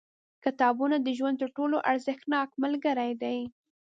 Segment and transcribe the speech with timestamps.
[0.43, 3.37] •کتابونه د ژوند تر ټولو ارزښتناک ملګري دي.